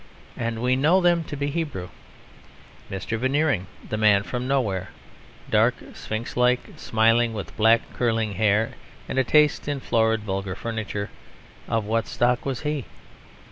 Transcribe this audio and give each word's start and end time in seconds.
And 0.35 0.63
we 0.63 0.75
know 0.75 0.99
them 0.99 1.23
to 1.25 1.37
be 1.37 1.51
Hebrew. 1.51 1.89
Mr. 2.89 3.19
Veneering, 3.19 3.67
the 3.87 3.97
Man 3.99 4.23
from 4.23 4.47
Nowhere, 4.47 4.89
dark, 5.47 5.75
sphinx 5.93 6.35
like, 6.35 6.71
smiling, 6.75 7.33
with 7.35 7.55
black 7.55 7.81
curling 7.93 8.33
hair, 8.33 8.71
and 9.07 9.19
a 9.19 9.23
taste 9.23 9.67
in 9.67 9.79
florid 9.79 10.21
vulgar 10.23 10.55
furniture 10.55 11.11
of 11.67 11.85
what 11.85 12.07
stock 12.07 12.47
was 12.47 12.61
he? 12.61 12.85